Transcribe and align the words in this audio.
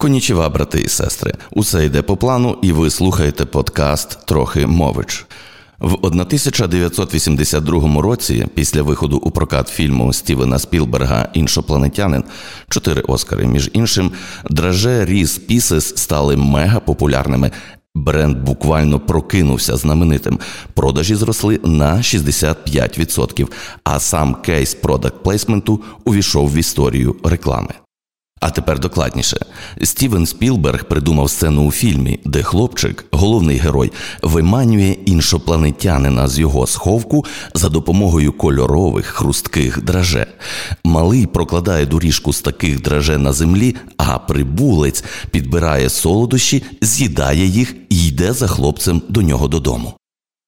Конічева, 0.00 0.48
брати 0.48 0.80
і 0.80 0.88
сестри, 0.88 1.32
усе 1.50 1.86
йде 1.86 2.02
по 2.02 2.16
плану, 2.16 2.58
і 2.62 2.72
ви 2.72 2.90
слухаєте 2.90 3.44
подкаст 3.44 4.26
Трохи 4.26 4.66
мович. 4.66 5.26
В 5.78 5.94
1982 5.94 8.02
році, 8.02 8.46
після 8.54 8.82
виходу 8.82 9.16
у 9.16 9.30
прокат 9.30 9.68
фільму 9.68 10.12
Стівена 10.12 10.58
Спілберга 10.58 11.28
Іншопланетянин, 11.32 12.24
чотири 12.68 13.00
Оскари, 13.00 13.46
між 13.46 13.70
іншим, 13.72 14.10
драже 14.50 15.04
Ріс 15.04 15.38
Пісес 15.38 15.96
стали 15.96 16.36
мега 16.36 16.80
популярними. 16.80 17.50
Бренд 17.94 18.36
буквально 18.36 19.00
прокинувся 19.00 19.76
знаменитим. 19.76 20.38
Продажі 20.74 21.14
зросли 21.14 21.60
на 21.64 21.96
65%, 21.96 23.48
а 23.84 24.00
сам 24.00 24.34
кейс 24.34 24.74
продакт 24.74 25.22
плейсменту 25.22 25.82
увійшов 26.04 26.52
в 26.52 26.56
історію 26.56 27.16
реклами. 27.24 27.74
А 28.40 28.50
тепер 28.50 28.78
докладніше. 28.78 29.36
Стівен 29.82 30.26
Спілберг 30.26 30.84
придумав 30.84 31.30
сцену 31.30 31.66
у 31.66 31.72
фільмі, 31.72 32.18
де 32.24 32.42
хлопчик, 32.42 33.04
головний 33.10 33.56
герой, 33.56 33.92
виманює 34.22 34.96
іншопланетянина 35.06 36.28
з 36.28 36.38
його 36.38 36.66
сховку 36.66 37.24
за 37.54 37.68
допомогою 37.68 38.32
кольорових 38.32 39.06
хрустких 39.06 39.82
драже. 39.82 40.26
Малий 40.84 41.26
прокладає 41.26 41.86
доріжку 41.86 42.32
з 42.32 42.40
таких 42.40 42.82
драже 42.82 43.18
на 43.18 43.32
землі, 43.32 43.76
а 43.96 44.18
прибулець 44.18 45.04
підбирає 45.30 45.90
солодощі, 45.90 46.62
з'їдає 46.80 47.46
їх 47.46 47.74
і 47.88 48.06
йде 48.06 48.32
за 48.32 48.46
хлопцем 48.46 49.02
до 49.08 49.22
нього 49.22 49.48
додому. 49.48 49.94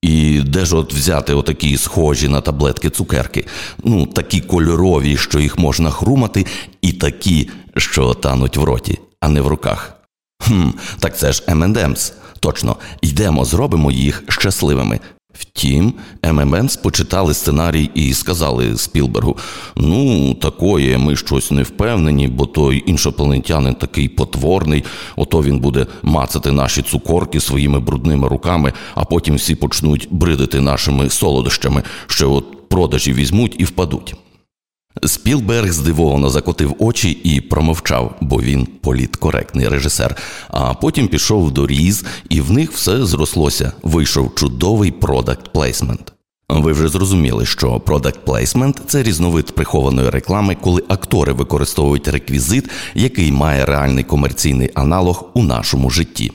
І 0.03 0.41
де 0.41 0.65
ж 0.65 0.77
от 0.77 0.95
взяти 0.95 1.35
отакі 1.35 1.77
схожі 1.77 2.29
на 2.29 2.41
таблетки 2.41 2.91
цукерки? 2.91 3.47
Ну, 3.85 4.07
такі 4.07 4.41
кольорові, 4.41 5.17
що 5.17 5.41
їх 5.41 5.59
можна 5.59 5.91
хрумати, 5.91 6.47
і 6.83 6.93
такі, 6.93 7.51
що 7.77 8.15
тануть 8.15 8.57
в 8.57 8.65
роті, 8.65 8.99
а 9.21 9.29
не 9.29 9.41
в 9.41 9.47
руках. 9.47 9.97
Хм, 10.43 10.69
Так 10.99 11.19
це 11.19 11.33
ж 11.33 11.43
M&M's. 11.49 12.13
Точно, 12.41 12.77
йдемо, 13.03 13.45
зробимо 13.45 13.91
їх 13.91 14.23
щасливими. 14.29 15.01
Втім, 15.33 15.95
МММС 16.33 16.77
почитали 16.77 17.35
сценарій 17.35 17.91
і 17.95 18.15
сказали 18.15 18.77
Спілбергу: 18.77 19.37
ну, 19.77 20.35
такої, 20.35 20.97
ми 20.97 21.17
щось 21.17 21.51
не 21.51 21.63
впевнені, 21.63 22.29
бо 22.29 22.47
той 22.47 22.85
іншопланетянин 22.87 23.75
такий 23.75 24.09
потворний, 24.09 24.85
ото 25.17 25.43
він 25.43 25.59
буде 25.59 25.87
мацати 26.03 26.53
наші 26.53 26.83
цукорки 26.83 27.41
своїми 27.41 27.81
брудними 27.81 28.29
руками, 28.29 28.73
а 28.95 29.05
потім 29.05 29.35
всі 29.35 29.55
почнуть 29.55 30.09
бридити 30.11 30.61
нашими 30.61 31.11
солодощами, 31.11 31.83
що 32.07 32.33
от 32.33 32.69
продажі 32.69 33.13
візьмуть 33.13 33.57
і 33.59 33.65
впадуть. 33.65 34.15
Спілберг 35.05 35.73
здивовано 35.73 36.31
закотив 36.31 36.75
очі 36.79 37.11
і 37.11 37.41
промовчав, 37.41 38.15
бо 38.21 38.43
він 38.43 38.67
політкоректний 38.67 39.69
режисер. 39.69 40.17
А 40.49 40.75
потім 40.75 41.09
пішов 41.09 41.51
до 41.51 41.67
Reese's, 41.67 42.05
і 42.29 42.41
в 42.41 42.51
них 42.51 42.73
все 42.73 43.07
зрослося. 43.07 43.73
Вийшов 43.83 44.35
чудовий 44.35 44.91
продакт 44.91 45.53
плейсмент. 45.53 46.13
Ви 46.49 46.73
вже 46.73 46.89
зрозуміли, 46.89 47.47
що 47.47 47.81
продакт 47.81 48.25
плейсмент 48.25 48.83
це 48.87 49.03
різновид 49.03 49.55
прихованої 49.55 50.11
реклами, 50.11 50.57
коли 50.61 50.83
актори 50.89 51.33
використовують 51.33 52.09
реквізит, 52.09 52.71
який 52.95 53.33
має 53.33 53.65
реальний 53.65 54.05
комерційний 54.05 54.71
аналог 54.75 55.31
у 55.35 55.43
нашому 55.43 55.91
житті. 55.91 56.33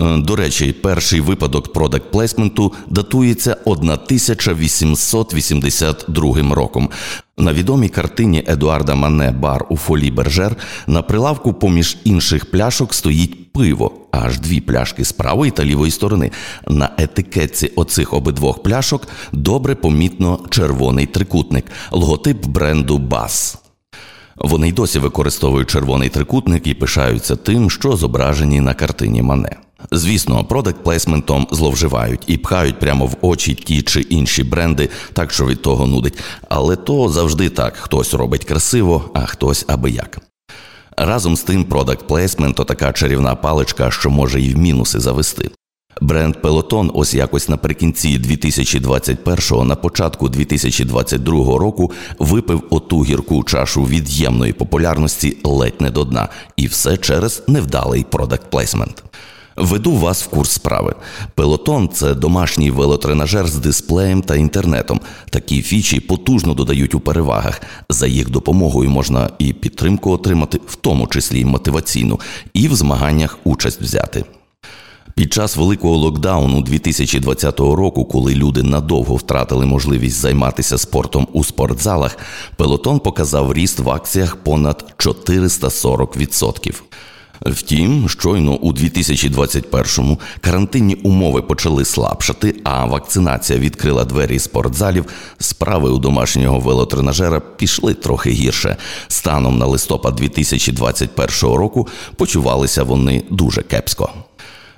Е, 0.00 0.16
до 0.16 0.36
речі, 0.36 0.72
перший 0.72 1.20
випадок 1.20 1.72
продакт 1.72 2.10
плейсменту 2.10 2.72
датується 2.88 3.56
1882 3.64 6.54
роком. 6.54 6.90
На 7.38 7.52
відомій 7.52 7.88
картині 7.88 8.44
Едуарда 8.46 8.94
Мане 8.94 9.30
Бар 9.30 9.66
у 9.68 9.76
фолі 9.76 10.10
Бержер 10.10 10.56
на 10.86 11.02
прилавку, 11.02 11.54
поміж 11.54 11.96
інших 12.04 12.50
пляшок, 12.50 12.94
стоїть 12.94 13.52
пиво, 13.52 13.92
аж 14.10 14.40
дві 14.40 14.60
пляшки 14.60 15.04
з 15.04 15.12
правої 15.12 15.50
та 15.50 15.64
лівої 15.64 15.90
сторони. 15.90 16.30
На 16.68 16.90
етикетці 16.98 17.72
оцих 17.76 18.12
обидвох 18.12 18.62
пляшок 18.62 19.08
добре 19.32 19.74
помітно 19.74 20.38
червоний 20.50 21.06
трикутник, 21.06 21.64
логотип 21.90 22.46
бренду 22.46 22.98
Бас. 22.98 23.58
Вони 24.36 24.68
й 24.68 24.72
досі 24.72 24.98
використовують 24.98 25.70
червоний 25.70 26.08
трикутник 26.08 26.66
і 26.66 26.74
пишаються 26.74 27.36
тим, 27.36 27.70
що 27.70 27.96
зображені 27.96 28.60
на 28.60 28.74
картині 28.74 29.22
Мане. 29.22 29.56
Звісно, 29.90 30.44
продакт 30.44 30.84
плейсментом 30.84 31.46
зловживають 31.50 32.22
і 32.26 32.36
пхають 32.36 32.78
прямо 32.78 33.06
в 33.06 33.16
очі 33.20 33.54
ті 33.54 33.82
чи 33.82 34.00
інші 34.00 34.44
бренди, 34.44 34.88
так 35.12 35.32
що 35.32 35.46
від 35.46 35.62
того 35.62 35.86
нудить. 35.86 36.18
Але 36.48 36.76
то 36.76 37.08
завжди 37.08 37.48
так: 37.48 37.76
хтось 37.76 38.14
робить 38.14 38.44
красиво, 38.44 39.10
а 39.14 39.26
хтось 39.26 39.64
аби 39.68 39.90
як. 39.90 40.18
Разом 40.96 41.36
з 41.36 41.42
тим, 41.42 41.64
продакт 41.64 42.06
плейсмент 42.06 42.56
то 42.56 42.64
така 42.64 42.92
чарівна 42.92 43.34
паличка, 43.34 43.90
що 43.90 44.10
може 44.10 44.40
і 44.40 44.54
в 44.54 44.58
мінуси 44.58 45.00
завести. 45.00 45.50
Бренд 46.00 46.36
Peloton 46.42 46.90
ось 46.94 47.14
якось 47.14 47.48
наприкінці 47.48 48.18
2021-го, 48.18 49.64
на 49.64 49.76
початку 49.76 50.28
2022 50.28 51.58
року 51.58 51.92
випив 52.18 52.62
оту 52.70 53.04
гірку 53.04 53.44
чашу 53.44 53.84
від'ємної 53.84 54.52
популярності 54.52 55.36
ледь 55.44 55.80
не 55.80 55.90
до 55.90 56.04
дна, 56.04 56.28
і 56.56 56.66
все 56.66 56.96
через 56.96 57.42
невдалий 57.48 58.04
продакт 58.10 58.50
плейсмент. 58.50 59.04
Веду 59.56 59.96
вас 59.96 60.22
в 60.22 60.28
курс 60.28 60.50
справи. 60.50 60.94
Пелотон 61.34 61.88
це 61.88 62.14
домашній 62.14 62.70
велотренажер 62.70 63.46
з 63.46 63.56
дисплеєм 63.56 64.22
та 64.22 64.36
інтернетом. 64.36 65.00
Такі 65.30 65.62
фічі 65.62 66.00
потужно 66.00 66.54
додають 66.54 66.94
у 66.94 67.00
перевагах. 67.00 67.62
За 67.88 68.06
їх 68.06 68.30
допомогою 68.30 68.90
можна 68.90 69.30
і 69.38 69.52
підтримку 69.52 70.10
отримати, 70.10 70.60
в 70.66 70.76
тому 70.76 71.06
числі 71.06 71.40
й 71.40 71.44
мотиваційну, 71.44 72.20
і 72.54 72.68
в 72.68 72.74
змаганнях 72.74 73.38
участь 73.44 73.80
взяти. 73.82 74.24
Під 75.14 75.32
час 75.32 75.56
великого 75.56 75.96
локдауну 75.96 76.60
2020 76.60 77.60
року, 77.60 78.04
коли 78.04 78.34
люди 78.34 78.62
надовго 78.62 79.16
втратили 79.16 79.66
можливість 79.66 80.16
займатися 80.16 80.78
спортом 80.78 81.28
у 81.32 81.44
спортзалах, 81.44 82.18
пелотон 82.56 83.00
показав 83.00 83.52
ріст 83.52 83.78
в 83.78 83.90
акціях 83.90 84.36
понад 84.36 84.94
440%. 84.98 86.82
Втім, 87.46 88.08
щойно 88.08 88.52
у 88.52 88.72
2021-му 88.72 90.20
карантинні 90.40 90.94
умови 90.94 91.42
почали 91.42 91.84
слабшати, 91.84 92.54
а 92.64 92.84
вакцинація 92.84 93.58
відкрила 93.58 94.04
двері 94.04 94.38
спортзалів. 94.38 95.04
Справи 95.38 95.90
у 95.90 95.98
домашнього 95.98 96.60
велотренажера 96.60 97.40
пішли 97.40 97.94
трохи 97.94 98.30
гірше. 98.30 98.76
Станом 99.08 99.58
на 99.58 99.66
листопад 99.66 100.16
2021 100.16 101.30
року 101.42 101.88
почувалися 102.16 102.82
вони 102.82 103.22
дуже 103.30 103.62
кепсько. 103.62 104.10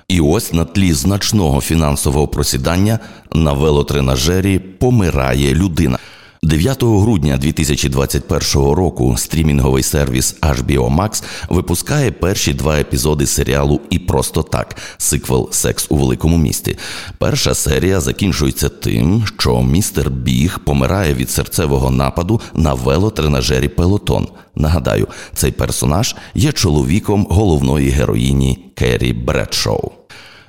І 0.07 0.21
ось 0.21 0.53
на 0.53 0.65
тлі 0.65 0.93
значного 0.93 1.61
фінансового 1.61 2.27
просідання 2.27 2.99
на 3.33 3.53
велотренажері 3.53 4.59
помирає 4.59 5.53
людина. 5.53 5.99
9 6.43 6.83
грудня 6.83 7.37
2021 7.37 8.71
року 8.71 9.15
стрімінговий 9.17 9.83
сервіс 9.83 10.35
HBO 10.41 10.95
Max 10.95 11.23
випускає 11.49 12.11
перші 12.11 12.53
два 12.53 12.79
епізоди 12.79 13.25
серіалу 13.25 13.81
І 13.89 13.99
просто 13.99 14.43
так 14.43 14.75
сиквел 14.97 15.49
Секс 15.51 15.87
у 15.89 15.97
великому 15.97 16.37
місті. 16.37 16.77
Перша 17.17 17.53
серія 17.55 18.01
закінчується 18.01 18.69
тим, 18.69 19.23
що 19.39 19.61
містер 19.61 20.09
Біг 20.09 20.59
помирає 20.59 21.13
від 21.13 21.29
серцевого 21.29 21.91
нападу 21.91 22.41
на 22.53 22.73
велотренажері 22.73 23.67
Пелотон. 23.67 24.27
Нагадаю, 24.55 25.07
цей 25.33 25.51
персонаж 25.51 26.15
є 26.35 26.51
чоловіком 26.51 27.27
головної 27.29 27.89
героїні 27.89 28.59
Керрі 28.75 29.13
Бредшоу. 29.13 29.91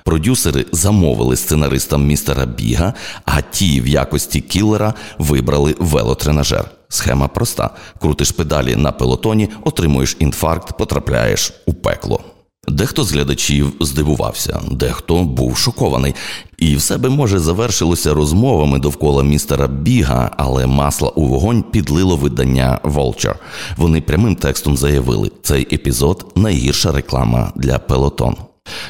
Продюсери 0.07 0.65
замовили 0.71 1.35
сценаристам 1.35 2.07
містера 2.07 2.45
Біга, 2.45 2.93
а 3.25 3.41
ті 3.41 3.81
в 3.81 3.87
якості 3.87 4.41
кілера 4.41 4.93
вибрали 5.17 5.75
велотренажер. 5.79 6.71
Схема 6.89 7.27
проста: 7.27 7.69
крутиш 8.01 8.31
педалі 8.31 8.75
на 8.75 8.91
пелотоні, 8.91 9.49
отримуєш 9.63 10.17
інфаркт, 10.19 10.77
потрапляєш 10.77 11.53
у 11.65 11.73
пекло. 11.73 12.21
Дехто 12.67 13.03
з 13.03 13.11
глядачів 13.11 13.73
здивувався, 13.79 14.61
дехто 14.71 15.23
був 15.23 15.57
шокований, 15.57 16.15
і 16.57 16.75
все 16.75 16.97
би 16.97 17.09
може 17.09 17.39
завершилося 17.39 18.13
розмовами 18.13 18.79
довкола 18.79 19.23
містера 19.23 19.67
Біга, 19.67 20.31
але 20.37 20.67
масла 20.67 21.09
у 21.09 21.27
вогонь 21.27 21.63
підлило 21.63 22.15
видання 22.15 22.79
Vulture. 22.83 23.35
Вони 23.77 24.01
прямим 24.01 24.35
текстом 24.35 24.77
заявили, 24.77 25.31
цей 25.43 25.75
епізод 25.75 26.31
найгірша 26.35 26.91
реклама 26.91 27.51
для 27.55 27.79
пелотон. 27.79 28.35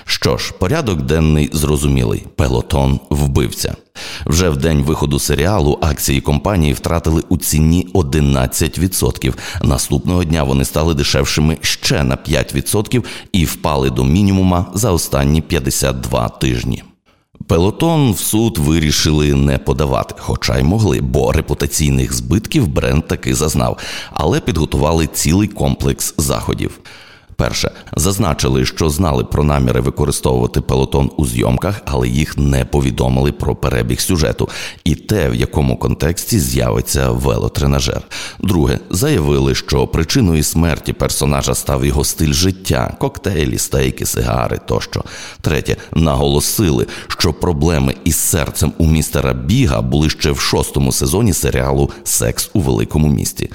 Що 0.05 0.37
ж, 0.37 0.53
порядок 0.59 1.01
денний 1.01 1.49
зрозумілий. 1.53 2.25
Пелотон 2.35 2.99
вбивця. 3.09 3.75
Вже 4.25 4.49
в 4.49 4.57
день 4.57 4.81
виходу 4.81 5.19
серіалу 5.19 5.79
акції 5.81 6.21
компанії 6.21 6.73
втратили 6.73 7.23
у 7.29 7.37
ціні 7.37 7.87
11%. 7.93 9.33
Наступного 9.61 10.23
дня 10.23 10.43
вони 10.43 10.65
стали 10.65 10.93
дешевшими 10.93 11.57
ще 11.61 12.03
на 12.03 12.15
5% 12.15 13.03
і 13.31 13.45
впали 13.45 13.89
до 13.89 14.03
мінімума 14.03 14.65
за 14.73 14.91
останні 14.91 15.41
52 15.41 16.29
тижні. 16.29 16.83
Пелотон 17.47 18.11
в 18.11 18.19
суд 18.19 18.57
вирішили 18.57 19.33
не 19.33 19.57
подавати, 19.57 20.15
хоча 20.17 20.57
й 20.57 20.63
могли, 20.63 21.01
бо 21.01 21.31
репутаційних 21.31 22.13
збитків 22.13 22.67
бренд 22.67 23.07
таки 23.07 23.35
зазнав, 23.35 23.77
але 24.11 24.39
підготували 24.39 25.07
цілий 25.07 25.47
комплекс 25.47 26.13
заходів. 26.17 26.79
Перше, 27.37 27.71
зазначили, 27.95 28.65
що 28.65 28.89
знали 28.89 29.23
про 29.23 29.43
наміри 29.43 29.81
використовувати 29.81 30.61
пелотон 30.61 31.11
у 31.17 31.25
зйомках, 31.25 31.81
але 31.85 32.07
їх 32.07 32.37
не 32.37 32.65
повідомили 32.65 33.31
про 33.31 33.55
перебіг 33.55 33.99
сюжету 33.99 34.49
і 34.83 34.95
те, 34.95 35.29
в 35.29 35.35
якому 35.35 35.77
контексті 35.77 36.39
з'явиться 36.39 37.11
велотренажер. 37.11 38.01
Друге, 38.39 38.79
заявили, 38.89 39.55
що 39.55 39.87
причиною 39.87 40.43
смерті 40.43 40.93
персонажа 40.93 41.55
став 41.55 41.85
його 41.85 42.03
стиль 42.03 42.33
життя, 42.33 42.95
коктейлі, 42.99 43.57
стейки, 43.57 44.05
сигари 44.05 44.59
тощо. 44.65 45.03
Третє, 45.41 45.75
наголосили, 45.93 46.87
що 47.07 47.33
проблеми 47.33 47.95
із 48.03 48.15
серцем 48.15 48.73
у 48.77 48.87
містера 48.87 49.33
Біга 49.33 49.81
були 49.81 50.09
ще 50.09 50.31
в 50.31 50.39
шостому 50.39 50.91
сезоні 50.91 51.33
серіалу 51.33 51.91
Секс 52.03 52.49
у 52.53 52.59
великому 52.59 53.07
місті. 53.07 53.49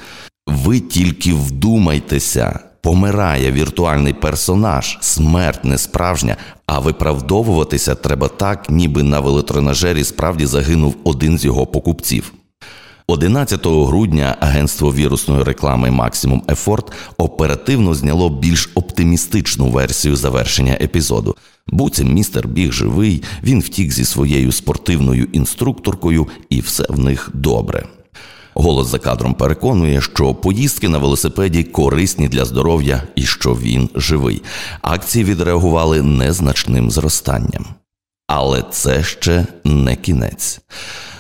Ви 0.46 0.81
тільки 0.81 1.35
вдумайтеся. 1.35 2.71
Помирає 2.82 3.52
віртуальний 3.52 4.12
персонаж, 4.12 4.99
смерть 5.00 5.64
не 5.64 5.79
справжня, 5.79 6.37
а 6.67 6.79
виправдовуватися 6.79 7.94
треба 7.94 8.29
так, 8.29 8.70
ніби 8.70 9.02
на 9.02 9.20
велотренажері 9.20 10.05
справді 10.05 10.46
загинув 10.46 10.96
один 11.05 11.38
з 11.38 11.44
його 11.44 11.67
покупців. 11.67 12.32
11 13.06 13.67
грудня 13.67 14.37
агентство 14.40 14.94
вірусної 14.94 15.43
реклами 15.43 15.90
Максимум 15.90 16.43
Ефорт 16.50 16.93
оперативно 17.17 17.94
зняло 17.94 18.31
більш 18.31 18.70
оптимістичну 18.75 19.67
версію 19.67 20.17
завершення 20.17 20.78
епізоду. 20.81 21.37
Буцім 21.67 22.14
містер 22.14 22.49
біг 22.49 22.73
живий, 22.73 23.23
він 23.43 23.61
втік 23.61 23.93
зі 23.93 24.05
своєю 24.05 24.52
спортивною 24.52 25.28
інструкторкою, 25.32 26.28
і 26.49 26.61
все 26.61 26.85
в 26.88 26.99
них 26.99 27.31
добре. 27.35 27.87
Голос 28.54 28.88
за 28.88 28.99
кадром 28.99 29.34
переконує, 29.34 30.00
що 30.00 30.34
поїздки 30.34 30.88
на 30.88 30.99
велосипеді 30.99 31.64
корисні 31.64 32.28
для 32.28 32.44
здоров'я 32.44 33.02
і 33.14 33.22
що 33.22 33.54
він 33.54 33.90
живий. 33.94 34.43
Акції 34.82 35.25
відреагували 35.25 36.02
незначним 36.02 36.90
зростанням. 36.90 37.66
Але 38.26 38.64
це 38.70 39.04
ще 39.04 39.46
не 39.64 39.96
кінець. 39.96 40.60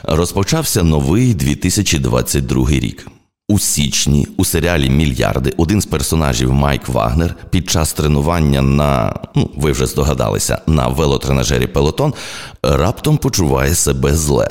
Розпочався 0.02 0.82
новий 0.82 1.34
2022 1.34 2.70
рік. 2.70 3.06
У 3.48 3.58
січні 3.58 4.28
у 4.36 4.44
серіалі 4.44 4.90
Мільярди 4.90 5.52
один 5.56 5.80
з 5.80 5.86
персонажів 5.86 6.52
Майк 6.52 6.88
Вагнер 6.88 7.34
під 7.50 7.70
час 7.70 7.92
тренування 7.92 8.62
на 8.62 9.14
ну 9.34 9.50
ви 9.56 9.72
вже 9.72 9.86
здогадалися 9.86 10.60
на 10.66 10.88
велотренажері 10.88 11.66
Пелотон 11.66 12.14
раптом 12.62 13.18
почуває 13.18 13.74
себе 13.74 14.14
зле. 14.14 14.48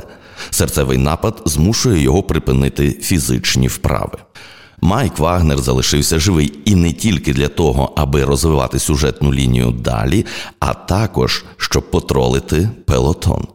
Серцевий 0.49 0.97
напад 0.97 1.41
змушує 1.45 2.01
його 2.01 2.23
припинити 2.23 2.91
фізичні 2.91 3.67
вправи. 3.67 4.17
Майк 4.81 5.19
Вагнер 5.19 5.59
залишився 5.59 6.19
живий 6.19 6.53
і 6.65 6.75
не 6.75 6.93
тільки 6.93 7.33
для 7.33 7.47
того, 7.47 7.93
аби 7.95 8.25
розвивати 8.25 8.79
сюжетну 8.79 9.33
лінію 9.33 9.71
далі, 9.71 10.25
а 10.59 10.73
також 10.73 11.45
щоб 11.57 11.91
потролити 11.91 12.69
пелотон. 12.85 13.47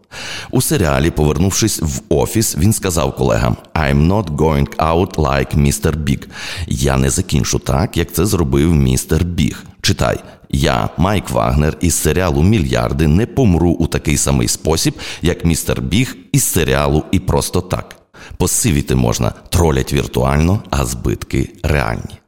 У 0.50 0.62
серіалі, 0.62 1.10
повернувшись 1.10 1.80
в 1.82 2.00
офіс, 2.08 2.56
він 2.56 2.72
сказав 2.72 3.16
колегам: 3.16 3.56
«I'm 3.74 4.06
not 4.06 4.36
going 4.36 4.76
out 4.76 5.14
like 5.14 5.56
Mr. 5.58 5.96
Big». 5.96 6.24
Я 6.66 6.96
не 6.96 7.10
закінчу 7.10 7.58
так, 7.58 7.96
як 7.96 8.12
це 8.12 8.26
зробив 8.26 8.74
містер 8.74 9.24
Біг. 9.24 9.64
Читай. 9.80 10.18
Я, 10.50 10.88
Майк 10.96 11.30
Вагнер, 11.30 11.76
із 11.80 11.94
серіалу 11.94 12.42
Мільярди 12.42 13.06
не 13.06 13.26
помру 13.26 13.70
у 13.70 13.86
такий 13.86 14.16
самий 14.16 14.48
спосіб, 14.48 14.94
як 15.22 15.44
містер 15.44 15.80
Біг 15.80 16.16
із 16.32 16.44
серіалу 16.44 17.04
і 17.10 17.18
просто 17.18 17.60
так. 17.60 17.96
Посивіти 18.36 18.94
можна, 18.94 19.32
тролять 19.48 19.92
віртуально, 19.92 20.62
а 20.70 20.84
збитки 20.84 21.50
реальні. 21.62 22.18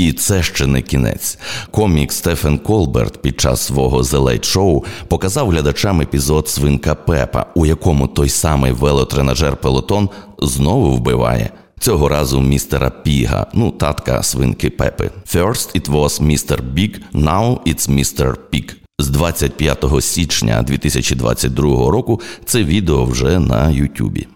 І 0.00 0.12
це 0.12 0.42
ще 0.42 0.66
не 0.66 0.82
кінець. 0.82 1.38
Комік 1.70 2.12
Стефен 2.12 2.58
Колберт 2.58 3.22
під 3.22 3.40
час 3.40 3.60
свого 3.60 4.02
Late 4.02 4.56
Show 4.56 4.84
показав 5.08 5.50
глядачам 5.50 6.00
епізод 6.00 6.48
Свинка 6.48 6.94
Пепа, 6.94 7.46
у 7.54 7.66
якому 7.66 8.06
той 8.06 8.28
самий 8.28 8.72
велотренажер 8.72 9.56
Пелотон 9.56 10.08
знову 10.38 10.90
вбиває. 10.90 11.50
Цього 11.80 12.08
разу 12.08 12.40
містера 12.40 12.90
Піга, 12.90 13.46
ну 13.54 13.70
татка 13.70 14.22
свинки 14.22 14.70
Пепи. 14.70 15.10
First 15.34 15.80
it 15.80 15.90
was 15.90 16.22
Mr. 16.22 16.74
Big, 16.74 16.98
now 17.14 17.58
it's 17.66 17.90
Mr. 17.90 18.36
Pig. 18.52 18.74
З 18.98 19.08
25 19.08 19.84
січня 20.00 20.62
2022 20.62 21.90
року 21.90 22.20
це 22.44 22.64
відео 22.64 23.04
вже 23.04 23.38
на 23.38 23.70
Ютубі. 23.70 24.26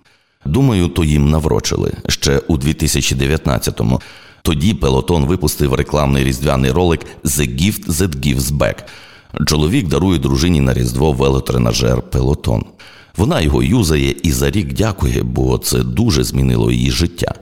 Думаю, 0.46 0.88
то 0.88 1.04
їм 1.04 1.30
наврочили 1.30 1.92
ще 2.08 2.38
у 2.38 2.56
2019-му. 2.56 4.00
Тоді 4.46 4.74
Пелотон 4.74 5.24
випустив 5.24 5.74
рекламний 5.74 6.24
різдвяний 6.24 6.70
ролик 6.70 7.06
«The 7.24 7.60
Gift 7.60 7.86
That 7.86 8.16
Gives 8.16 8.58
Back». 8.58 8.74
Чоловік 9.46 9.88
дарує 9.88 10.18
дружині 10.18 10.60
на 10.60 10.74
різдво 10.74 11.12
велотренажер 11.12 12.02
Пелотон. 12.02 12.64
Вона 13.16 13.40
його 13.40 13.62
юзає 13.62 14.14
і 14.22 14.32
за 14.32 14.50
рік 14.50 14.72
дякує, 14.72 15.22
бо 15.22 15.58
це 15.58 15.78
дуже 15.78 16.24
змінило 16.24 16.72
її 16.72 16.90
життя. 16.90 17.34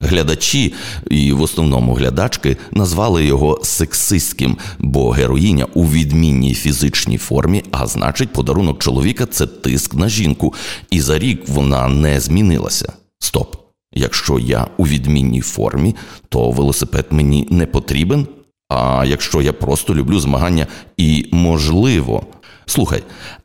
Глядачі, 0.00 0.74
і 1.10 1.32
в 1.32 1.42
основному 1.42 1.94
глядачки, 1.94 2.56
назвали 2.72 3.24
його 3.24 3.60
сексистським, 3.62 4.56
бо 4.78 5.10
героїня 5.10 5.66
у 5.74 5.84
відмінній 5.84 6.54
фізичній 6.54 7.18
формі, 7.18 7.64
а 7.70 7.86
значить, 7.86 8.32
подарунок 8.32 8.82
чоловіка 8.82 9.26
це 9.26 9.46
тиск 9.46 9.94
на 9.94 10.08
жінку, 10.08 10.54
і 10.90 11.00
за 11.00 11.18
рік 11.18 11.48
вона 11.48 11.88
не 11.88 12.20
змінилася. 12.20 12.92
Стоп! 13.18 13.61
Якщо 13.94 14.38
я 14.38 14.66
у 14.76 14.86
відмінній 14.86 15.40
формі, 15.40 15.96
то 16.28 16.50
велосипед 16.50 17.06
мені 17.10 17.48
не 17.50 17.66
потрібен. 17.66 18.26
А 18.68 19.04
якщо 19.06 19.42
я 19.42 19.52
просто 19.52 19.94
люблю 19.94 20.20
змагання 20.20 20.66
і 20.96 21.26
можливо. 21.32 22.26
Слухай, 22.66 23.02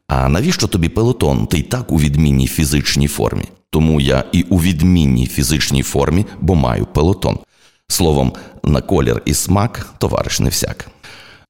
а 0.08 0.30
навіщо 0.30 0.68
тобі 0.68 0.90
пелотон? 0.90 1.48
Ти 1.48 1.58
й 1.58 1.64
так 1.64 1.92
у 1.92 2.00
відмінній 2.00 2.48
фізичній 2.48 3.08
формі? 3.08 3.44
Тому 3.70 4.02
я 4.02 4.24
і 4.32 4.42
у 4.42 4.58
відмінній 4.58 5.28
фізичній 5.28 5.84
формі, 5.84 6.26
бо 6.40 6.56
маю 6.56 6.86
пелотон. 6.86 7.38
Словом, 7.88 8.34
на 8.64 8.82
колір 8.82 9.22
і 9.26 9.34
смак, 9.34 9.94
товариш 9.98 10.40
не 10.40 10.50
всяк. 10.50 10.88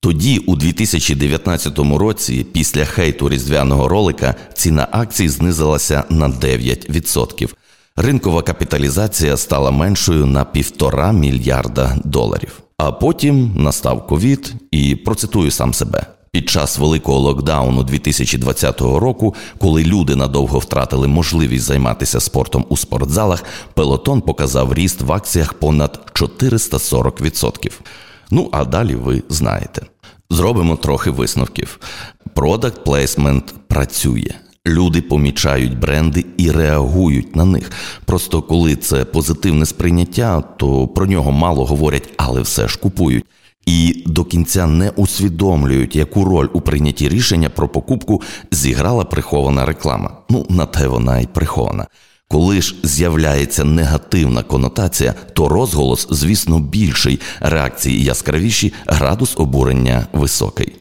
Тоді, 0.02 0.38
у 0.38 0.56
2019 0.56 1.80
році, 1.80 2.46
після 2.54 2.86
хейту 2.86 3.30
різдвяного 3.30 3.88
ролика, 3.88 4.36
ціна 4.54 4.88
акцій 4.92 5.30
знизилася 5.30 6.04
на 6.10 6.30
9%. 6.30 7.50
Ринкова 8.00 8.42
капіталізація 8.42 9.38
стала 9.38 9.72
меншою 9.72 10.26
на 10.26 10.46
півтора 10.46 11.12
мільярда 11.12 11.98
доларів. 12.04 12.62
А 12.78 12.92
потім 12.92 13.54
настав 13.56 14.08
ковід, 14.08 14.54
і 14.72 14.96
процитую 14.96 15.52
сам 15.52 15.74
себе. 15.74 16.06
Під 16.32 16.50
час 16.50 16.78
великого 16.78 17.20
локдауну 17.20 17.84
2020 17.84 18.82
року, 18.82 19.36
коли 19.58 19.84
люди 19.84 20.16
надовго 20.16 20.60
втратили 20.60 21.08
можливість 21.08 21.66
займатися 21.66 22.20
спортом 22.20 22.66
у 22.70 22.78
спортзалах, 22.78 23.44
пелотон 23.74 24.22
показав 24.22 24.74
ріст 24.74 25.02
в 25.02 25.12
акціях 25.12 25.54
понад 25.54 26.12
440%. 26.14 27.72
Ну 28.32 28.50
а 28.52 28.66
далі 28.66 28.96
ви 28.96 29.24
знаєте. 29.30 29.82
Зробимо 30.30 30.76
трохи 30.76 31.12
висновків. 31.12 31.80
Product 32.36 32.84
placement 32.86 33.44
працює. 33.68 34.32
Люди 34.68 35.02
помічають 35.02 35.80
бренди 35.80 36.26
і 36.38 36.52
реагують 36.52 37.36
на 37.36 37.46
них. 37.46 37.72
Просто 38.06 38.42
коли 38.42 38.76
це 38.76 39.06
позитивне 39.06 39.66
сприйняття, 39.66 40.42
то 40.42 40.88
про 40.88 41.06
нього 41.06 41.32
мало 41.32 41.66
говорять, 41.66 42.10
але 42.18 42.42
все 42.42 42.68
ж 42.68 42.80
купують 42.80 43.26
і 43.68 44.04
до 44.06 44.24
кінця 44.24 44.68
не 44.68 44.90
усвідомлюють, 44.90 45.96
яку 45.96 46.26
роль 46.26 46.48
у 46.54 46.62
прийнятті 46.62 47.10
рішення 47.10 47.50
про 47.50 47.70
покупку 47.70 48.22
зіграла 48.52 49.04
прихована 49.04 49.66
реклама. 49.66 50.12
Ну 50.30 50.46
на 50.50 50.66
те 50.66 50.88
вона 50.88 51.20
й 51.20 51.28
прихована. 51.28 51.88
Коли 52.30 52.62
ж 52.62 52.76
з'являється 52.84 53.64
негативна 53.64 54.44
конотація, 54.44 55.16
то 55.34 55.50
розголос, 55.50 56.08
звісно, 56.12 56.60
більший, 56.60 57.20
реакції 57.40 58.04
яскравіші, 58.04 58.74
градус 58.88 59.34
обурення 59.38 60.08
високий. 60.14 60.76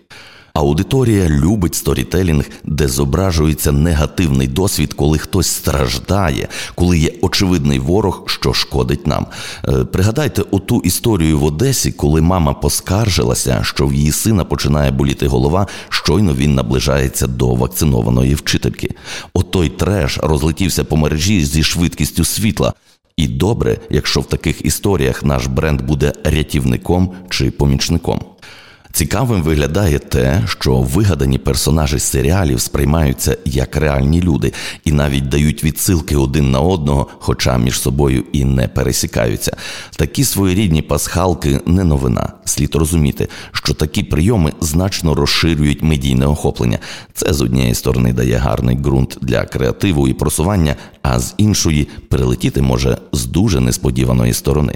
Аудиторія 0.56 1.28
любить 1.28 1.74
сторітелінг, 1.74 2.44
де 2.64 2.88
зображується 2.88 3.72
негативний 3.72 4.48
досвід, 4.48 4.94
коли 4.94 5.18
хтось 5.18 5.46
страждає, 5.46 6.48
коли 6.74 6.98
є 6.98 7.12
очевидний 7.22 7.78
ворог, 7.78 8.22
що 8.26 8.52
шкодить 8.52 9.06
нам. 9.06 9.26
Е, 9.68 9.84
пригадайте 9.84 10.42
оту 10.50 10.80
історію 10.84 11.38
в 11.38 11.44
Одесі, 11.44 11.92
коли 11.92 12.20
мама 12.20 12.54
поскаржилася, 12.54 13.60
що 13.62 13.86
в 13.86 13.94
її 13.94 14.12
сина 14.12 14.44
починає 14.44 14.90
боліти 14.90 15.26
голова, 15.26 15.66
щойно 15.88 16.34
він 16.34 16.54
наближається 16.54 17.26
до 17.26 17.54
вакцинованої 17.54 18.34
вчительки. 18.34 18.94
Отой 19.34 19.68
треш 19.68 20.18
розлетівся 20.22 20.84
по 20.84 20.96
мережі 20.96 21.44
зі 21.44 21.62
швидкістю 21.62 22.24
світла. 22.24 22.72
І 23.16 23.28
добре, 23.28 23.78
якщо 23.90 24.20
в 24.20 24.26
таких 24.26 24.64
історіях 24.64 25.24
наш 25.24 25.46
бренд 25.46 25.82
буде 25.82 26.12
рятівником 26.24 27.12
чи 27.28 27.50
помічником. 27.50 28.20
Цікавим 28.96 29.42
виглядає 29.42 29.98
те, 29.98 30.42
що 30.46 30.80
вигадані 30.80 31.38
персонажі 31.38 31.98
серіалів 31.98 32.60
сприймаються 32.60 33.36
як 33.44 33.76
реальні 33.76 34.22
люди 34.22 34.52
і 34.84 34.92
навіть 34.92 35.28
дають 35.28 35.64
відсилки 35.64 36.16
один 36.16 36.50
на 36.50 36.60
одного, 36.60 37.06
хоча 37.18 37.58
між 37.58 37.80
собою 37.80 38.24
і 38.32 38.44
не 38.44 38.68
пересікаються. 38.68 39.56
Такі 39.96 40.24
своєрідні 40.24 40.82
пасхалки 40.82 41.60
не 41.66 41.84
новина. 41.84 42.32
Слід 42.44 42.74
розуміти, 42.74 43.28
що 43.52 43.74
такі 43.74 44.02
прийоми 44.02 44.52
значно 44.60 45.14
розширюють 45.14 45.82
медійне 45.82 46.26
охоплення. 46.26 46.78
Це 47.14 47.32
з 47.32 47.40
однієї 47.42 47.74
сторони 47.74 48.12
дає 48.12 48.36
гарний 48.36 48.76
ґрунт 48.76 49.18
для 49.20 49.44
креативу 49.44 50.08
і 50.08 50.12
просування, 50.12 50.76
а 51.02 51.20
з 51.20 51.34
іншої 51.36 51.88
прилетіти 52.08 52.62
може 52.62 52.98
з 53.12 53.26
дуже 53.26 53.60
несподіваної 53.60 54.32
сторони. 54.32 54.72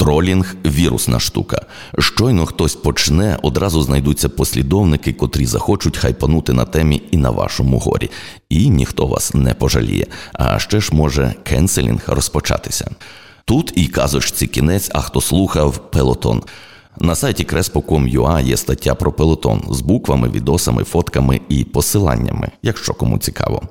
Тролінг 0.00 0.56
вірусна 0.66 1.20
штука. 1.20 1.66
Щойно 1.98 2.46
хтось 2.46 2.74
почне, 2.74 3.38
одразу 3.42 3.82
знайдуться 3.82 4.28
послідовники, 4.28 5.12
котрі 5.12 5.46
захочуть 5.46 5.96
хайпанути 5.96 6.52
на 6.52 6.64
темі 6.64 7.02
і 7.10 7.16
на 7.16 7.30
вашому 7.30 7.78
горі. 7.78 8.10
І 8.48 8.70
ніхто 8.70 9.06
вас 9.06 9.34
не 9.34 9.54
пожаліє. 9.54 10.06
А 10.32 10.58
ще 10.58 10.80
ж 10.80 10.94
може 10.94 11.34
кенселінг 11.42 12.02
розпочатися. 12.06 12.90
Тут 13.44 13.72
і 13.74 13.86
казочці 13.86 14.46
кінець, 14.46 14.90
а 14.94 15.00
хто 15.00 15.20
слухав 15.20 15.90
пелотон. 15.90 16.42
На 17.00 17.14
сайті 17.14 17.44
Crespo.com.ua 17.44 18.42
є 18.42 18.56
стаття 18.56 18.94
про 18.94 19.12
пелотон 19.12 19.62
з 19.70 19.80
буквами, 19.80 20.28
відосами, 20.28 20.84
фотками 20.84 21.40
і 21.48 21.64
посиланнями, 21.64 22.48
якщо 22.62 22.94
кому 22.94 23.18
цікаво. 23.18 23.62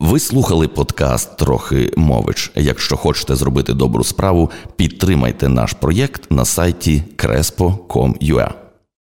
Ви 0.00 0.20
слухали 0.20 0.68
подкаст 0.68 1.36
трохи 1.36 1.92
мович. 1.96 2.52
Якщо 2.54 2.96
хочете 2.96 3.36
зробити 3.36 3.74
добру 3.74 4.04
справу, 4.04 4.50
підтримайте 4.76 5.48
наш 5.48 5.72
проєкт 5.72 6.30
на 6.30 6.44
сайті 6.44 7.02
crespo.com.ua. 7.16 8.61